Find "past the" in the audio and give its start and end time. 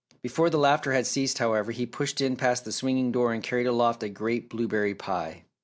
2.35-2.71